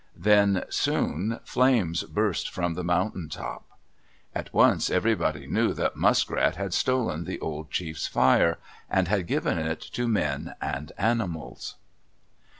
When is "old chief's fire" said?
7.39-8.57